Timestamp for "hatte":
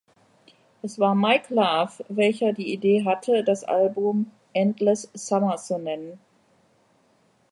3.05-3.43